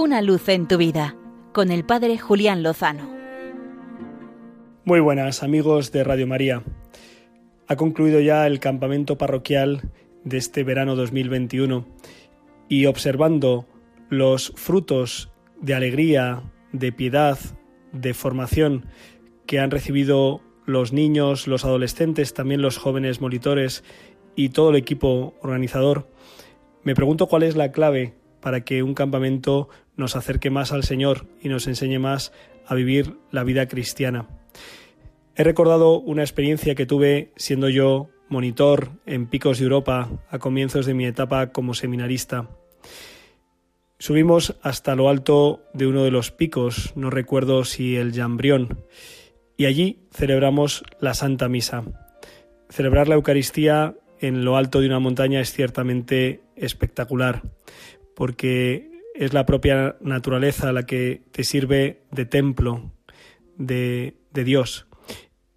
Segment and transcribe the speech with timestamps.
[0.00, 1.16] Una luz en tu vida
[1.52, 3.10] con el Padre Julián Lozano.
[4.84, 6.62] Muy buenas amigos de Radio María.
[7.66, 9.90] Ha concluido ya el campamento parroquial
[10.22, 11.84] de este verano 2021
[12.68, 13.66] y observando
[14.08, 17.36] los frutos de alegría, de piedad,
[17.90, 18.86] de formación
[19.46, 23.82] que han recibido los niños, los adolescentes, también los jóvenes monitores
[24.36, 26.08] y todo el equipo organizador,
[26.84, 31.26] me pregunto cuál es la clave para que un campamento nos acerque más al Señor
[31.40, 32.32] y nos enseñe más
[32.66, 34.28] a vivir la vida cristiana.
[35.34, 40.86] He recordado una experiencia que tuve siendo yo monitor en Picos de Europa a comienzos
[40.86, 42.48] de mi etapa como seminarista.
[43.98, 48.84] Subimos hasta lo alto de uno de los picos, no recuerdo si el Jambrión,
[49.56, 51.82] y allí celebramos la Santa Misa.
[52.68, 57.42] Celebrar la Eucaristía en lo alto de una montaña es ciertamente espectacular,
[58.18, 62.90] porque es la propia naturaleza la que te sirve de templo
[63.56, 64.88] de, Dios.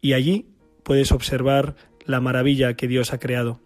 [0.00, 0.48] Y allí
[0.82, 3.60] puedes observar la maravilla que Dios ha creado.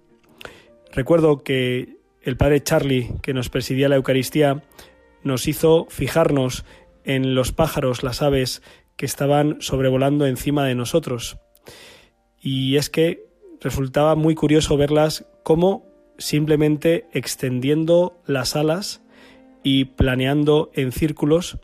[0.93, 4.63] Recuerdo que el padre Charlie, que nos presidía la Eucaristía,
[5.23, 6.67] nos hizo fijarnos
[7.03, 8.61] en los pájaros, las aves
[8.97, 11.39] que estaban sobrevolando encima de nosotros.
[12.43, 13.25] Y es que
[13.59, 15.92] resultaba muy curioso verlas como
[16.23, 19.03] simplemente extendiendo las alas
[19.63, 21.59] y planeando en círculos,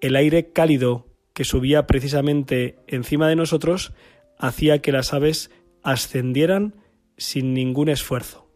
[0.00, 3.92] el aire cálido que subía precisamente encima de nosotros
[4.38, 5.50] hacía que las aves
[5.82, 6.74] ascendieran
[7.16, 8.48] sin ningún esfuerzo.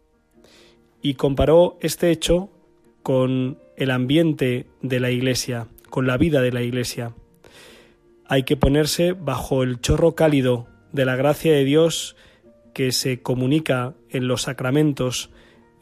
[1.01, 2.49] Y comparó este hecho
[3.03, 7.13] con el ambiente de la iglesia, con la vida de la iglesia.
[8.27, 12.15] Hay que ponerse bajo el chorro cálido de la gracia de Dios
[12.75, 15.31] que se comunica en los sacramentos,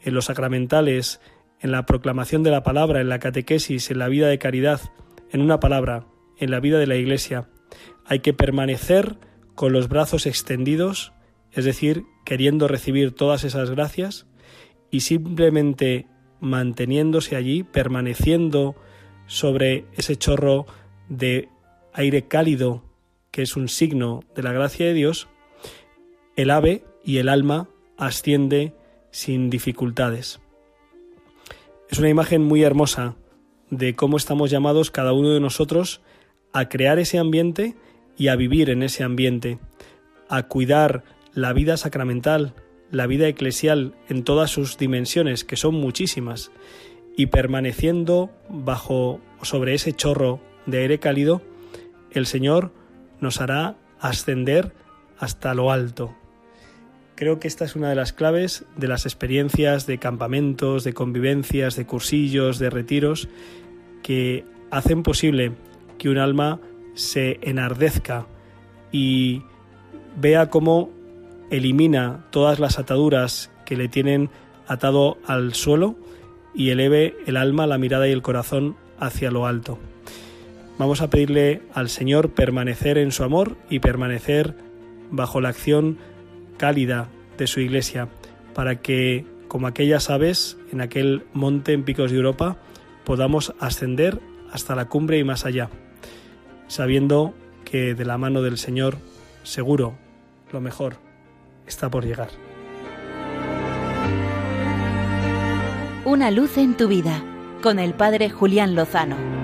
[0.00, 1.20] en los sacramentales,
[1.58, 4.80] en la proclamación de la palabra, en la catequesis, en la vida de caridad,
[5.32, 6.06] en una palabra,
[6.38, 7.48] en la vida de la Iglesia.
[8.06, 9.18] Hay que permanecer
[9.56, 11.12] con los brazos extendidos,
[11.50, 14.28] es decir, queriendo recibir todas esas gracias
[14.92, 16.06] y simplemente
[16.38, 18.76] manteniéndose allí, permaneciendo
[19.26, 20.66] sobre ese chorro
[21.08, 21.48] de
[21.92, 22.84] aire cálido
[23.32, 25.26] que es un signo de la gracia de Dios,
[26.36, 28.74] el ave y el alma asciende
[29.10, 30.40] sin dificultades.
[31.90, 33.14] Es una imagen muy hermosa
[33.70, 36.00] de cómo estamos llamados cada uno de nosotros
[36.52, 37.74] a crear ese ambiente
[38.16, 39.58] y a vivir en ese ambiente,
[40.28, 42.54] a cuidar la vida sacramental,
[42.90, 46.52] la vida eclesial en todas sus dimensiones, que son muchísimas,
[47.16, 51.42] y permaneciendo bajo sobre ese chorro de aire cálido,
[52.12, 52.72] el Señor
[53.20, 54.72] nos hará ascender
[55.18, 56.14] hasta lo alto.
[57.16, 61.76] Creo que esta es una de las claves de las experiencias de campamentos, de convivencias,
[61.76, 63.28] de cursillos, de retiros,
[64.02, 65.52] que hacen posible
[65.96, 66.60] que un alma
[66.94, 68.26] se enardezca
[68.90, 69.42] y
[70.16, 70.90] vea cómo
[71.50, 74.30] elimina todas las ataduras que le tienen
[74.66, 75.94] atado al suelo
[76.52, 79.78] y eleve el alma, la mirada y el corazón hacia lo alto.
[80.78, 84.54] Vamos a pedirle al Señor permanecer en su amor y permanecer
[85.10, 85.98] bajo la acción
[86.56, 88.08] cálida de su iglesia,
[88.54, 92.56] para que, como aquellas aves en aquel monte en Picos de Europa,
[93.04, 94.20] podamos ascender
[94.52, 95.68] hasta la cumbre y más allá,
[96.68, 98.98] sabiendo que de la mano del Señor,
[99.42, 99.96] seguro,
[100.52, 100.96] lo mejor
[101.66, 102.28] está por llegar.
[106.04, 107.22] Una luz en tu vida,
[107.62, 109.43] con el Padre Julián Lozano.